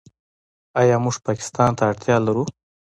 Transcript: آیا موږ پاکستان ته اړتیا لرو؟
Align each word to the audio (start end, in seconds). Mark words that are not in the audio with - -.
آیا 0.81 0.95
موږ 1.03 1.15
پاکستان 1.27 1.71
ته 1.77 1.83
اړتیا 1.91 2.17
لرو؟ 2.25 2.43